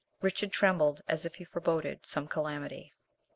Richard 0.19 0.51
trembled 0.51 1.03
as 1.07 1.27
if 1.27 1.35
he 1.35 1.43
foreboded 1.43 2.07
some 2.07 2.27
calamity. 2.27 2.95